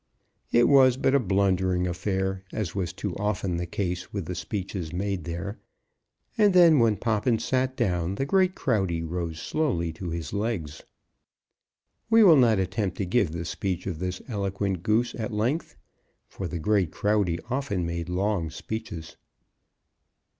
It 0.51 0.67
was 0.67 0.97
but 0.97 1.13
a 1.13 1.19
blundering 1.19 1.85
affair, 1.85 2.43
as 2.51 2.73
was 2.73 2.91
too 2.91 3.15
often 3.17 3.57
the 3.57 3.67
case 3.67 4.11
with 4.11 4.25
the 4.25 4.33
speeches 4.33 4.91
made 4.91 5.25
there; 5.25 5.59
and 6.39 6.55
then 6.55 6.79
when 6.79 6.97
Poppins 6.97 7.45
sat 7.45 7.77
down, 7.77 8.15
the 8.15 8.25
great 8.25 8.55
Crowdy 8.55 9.03
rose 9.03 9.39
slowly 9.39 9.93
to 9.93 10.09
his 10.09 10.33
legs. 10.33 10.81
We 12.09 12.23
will 12.23 12.35
not 12.37 12.57
attempt 12.57 12.97
to 12.97 13.05
give 13.05 13.31
the 13.31 13.45
speech 13.45 13.85
of 13.85 13.99
this 13.99 14.23
eloquent 14.27 14.81
Goose 14.81 15.13
at 15.13 15.31
length, 15.31 15.75
for 16.27 16.47
the 16.47 16.57
great 16.57 16.89
Crowdy 16.89 17.37
often 17.51 17.85
made 17.85 18.09
long 18.09 18.49
speeches. 18.49 19.17